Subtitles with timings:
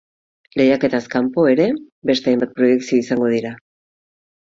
[0.59, 1.69] Lehiaketaz kanpo ere
[2.13, 3.57] beste hainbat proiekzio izango dira.